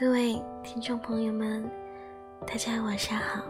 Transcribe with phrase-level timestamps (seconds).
[0.00, 1.62] 各位听众朋友们，
[2.46, 3.42] 大家晚上好，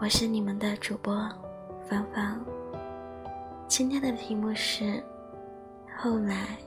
[0.00, 1.14] 我是你们的主播
[1.88, 2.44] 芳芳。
[3.68, 5.00] 今天的题目是：
[5.96, 6.58] 后来，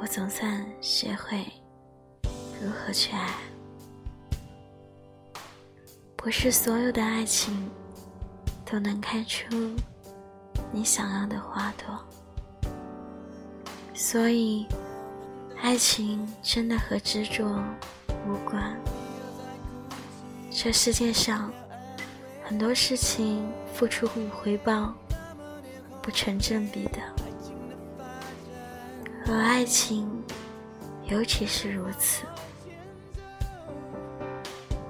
[0.00, 1.44] 我总算学会
[2.58, 3.34] 如何去爱。
[6.16, 7.70] 不是所有的爱情
[8.64, 9.54] 都能开出
[10.72, 12.72] 你想要的花朵，
[13.92, 14.66] 所以。
[15.66, 17.44] 爱情真的和执着
[18.24, 18.72] 无关。
[20.48, 21.52] 这世界上
[22.44, 24.94] 很多事情付出与回报
[26.00, 27.00] 不成正比的，
[29.26, 30.08] 而爱情
[31.06, 32.22] 尤其是如此。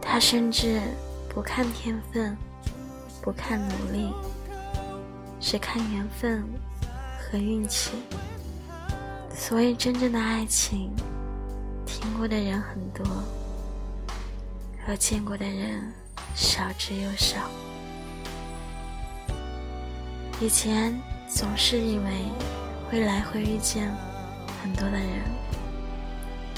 [0.03, 0.79] 他甚至
[1.31, 2.37] 不看天分，
[3.23, 4.13] 不看努力，
[5.41, 6.45] 只看缘分
[7.19, 7.93] 和运气。
[9.39, 10.91] 所以，真正的爱情，
[11.85, 13.07] 听过的人很多，
[14.89, 15.93] 而见过的人
[16.35, 17.37] 少之又少。
[20.41, 22.05] 以前总是以为
[22.91, 23.89] 未来会遇见
[24.63, 25.23] 很多的人，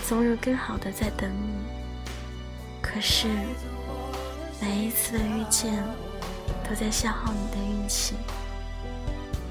[0.07, 1.53] 总有更好的在等你。
[2.81, 3.27] 可是，
[4.63, 5.85] 每一次的遇见，
[6.67, 8.15] 都在消耗你的运气，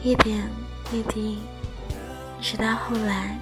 [0.01, 0.49] 一点
[0.93, 1.39] 一滴。
[2.41, 3.37] 直到后来，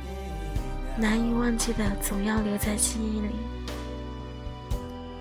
[0.98, 3.36] 难以忘记的总要留在记忆里。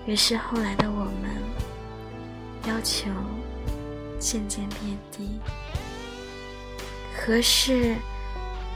[0.05, 1.35] 于是后来的我们，
[2.67, 3.09] 要求
[4.19, 5.39] 渐渐变低。
[7.17, 7.95] 合适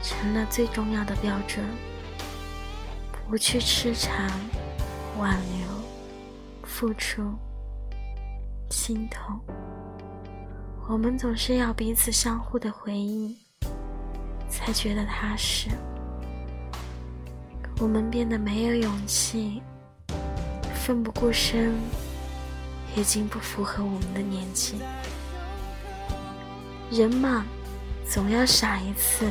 [0.02, 1.64] 成了最重要的标准，
[3.28, 4.28] 不去痴缠、
[5.18, 7.22] 挽留、付出、
[8.70, 9.40] 心痛。
[10.88, 13.36] 我们总是要彼此相互的回应。
[14.50, 15.68] 才觉得踏实。
[17.78, 19.62] 我们变得没有勇气，
[20.74, 21.72] 奋不顾身，
[22.94, 24.74] 已经不符合我们的年纪。
[26.90, 27.46] 人嘛，
[28.06, 29.30] 总要傻一次，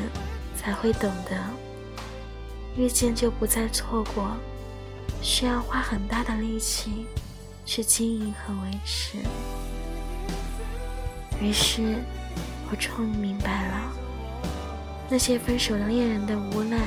[0.56, 1.38] 才会懂得，
[2.76, 4.32] 遇见就不再错过，
[5.22, 7.06] 需要花很大的力气
[7.66, 9.20] 去经营和维持。
[11.40, 11.98] 于是，
[12.72, 14.09] 我终于明白了。
[15.12, 16.78] 那些分手的恋人的无奈，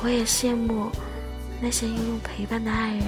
[0.00, 0.88] 我也羡慕
[1.60, 3.06] 那些拥有陪伴的爱人。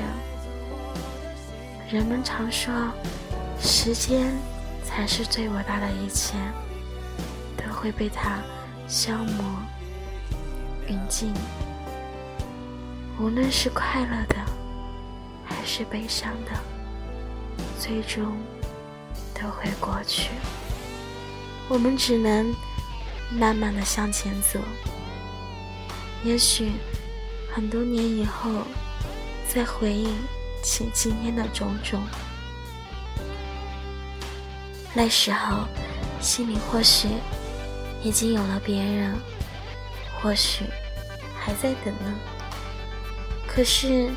[1.88, 2.74] 人们常说，
[3.60, 4.32] 时间
[4.84, 6.34] 才是最伟大的一切，
[7.56, 8.40] 都会被它
[8.88, 9.44] 消磨
[10.88, 11.32] 殆尽。
[13.20, 14.34] 无论是快乐的，
[15.44, 16.50] 还是悲伤的，
[17.78, 18.36] 最终
[19.32, 20.30] 都会过去。
[21.68, 22.52] 我们只能。
[23.30, 24.58] 慢慢的向前走，
[26.24, 26.72] 也许
[27.54, 28.50] 很多年以后，
[29.48, 30.08] 再回忆
[30.62, 32.02] 起今天的种种，
[34.92, 35.64] 那时候
[36.20, 37.08] 心里或许
[38.02, 39.16] 已经有了别人，
[40.20, 40.64] 或许
[41.38, 42.12] 还在等呢。
[43.46, 44.10] 可是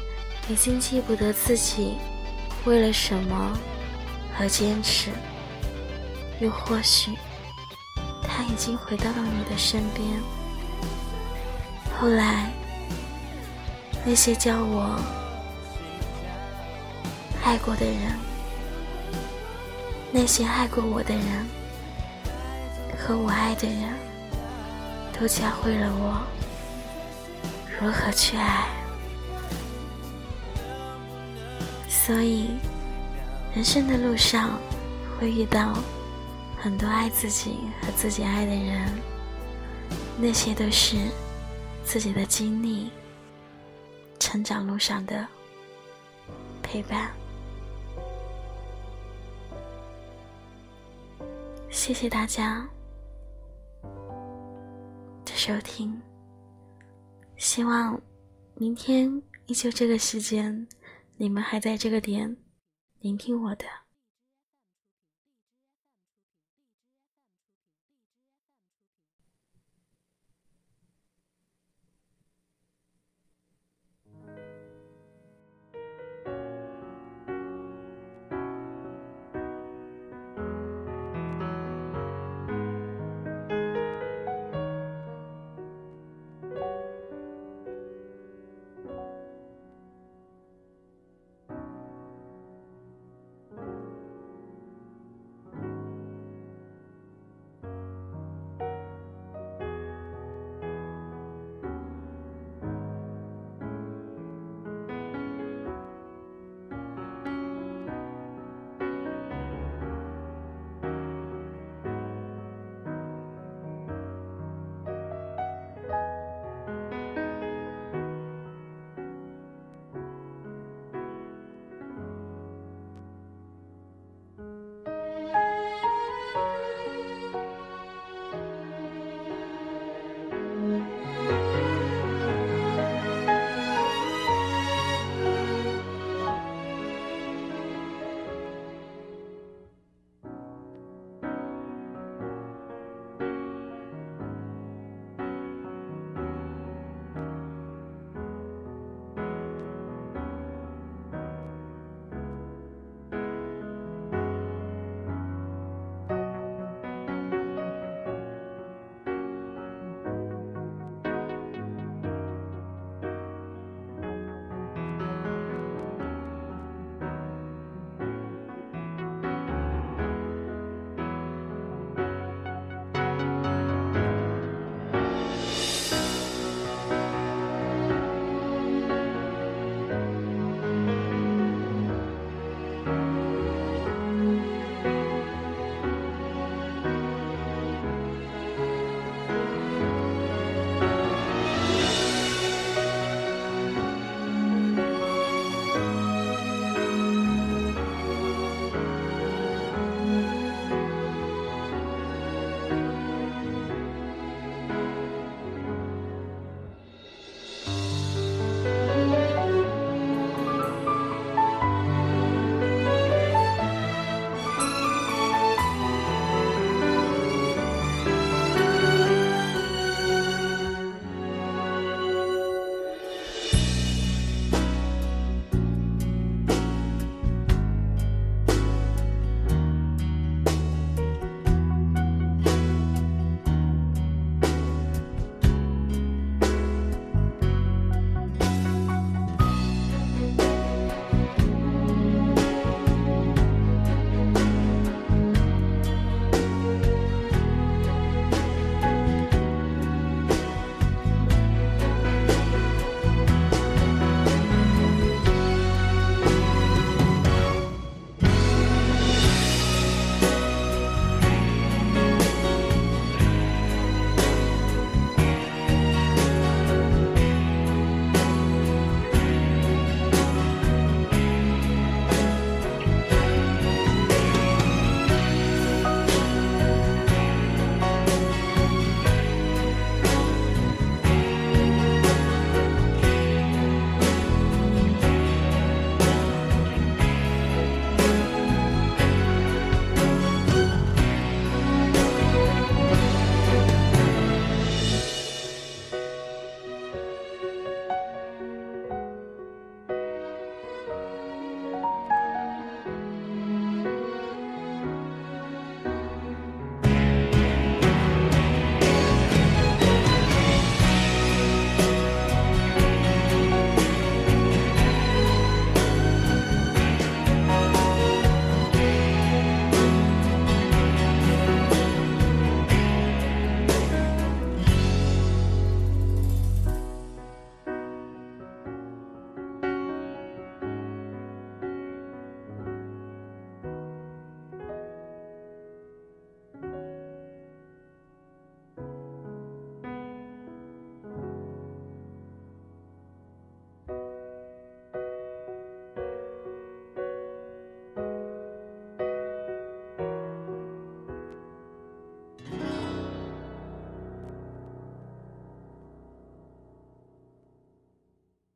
[0.50, 1.98] 已经记不得自己
[2.66, 3.58] 为了什么
[4.40, 5.12] 而坚持，
[6.40, 7.12] 又或许。
[8.44, 10.06] 他已经回到了你的身边。
[11.98, 12.52] 后来，
[14.06, 15.00] 那些叫我
[17.42, 18.20] 爱过的人，
[20.12, 21.24] 那些爱过我的人，
[23.00, 23.94] 和我爱的人，
[25.18, 26.22] 都教会了我
[27.80, 28.68] 如何去爱。
[31.88, 32.58] 所以，
[33.56, 34.60] 人生的路上
[35.18, 35.74] 会遇到。
[36.64, 38.90] 很多爱自己和自己爱的人，
[40.18, 40.96] 那些都是
[41.84, 42.90] 自己的经历，
[44.18, 45.28] 成长路上的
[46.62, 47.12] 陪伴。
[51.70, 52.66] 谢谢大家
[55.26, 56.02] 的收听，
[57.36, 58.02] 希望
[58.56, 60.66] 明天依旧这个时间，
[61.18, 62.38] 你们还在这个点
[63.02, 63.83] 聆听我的。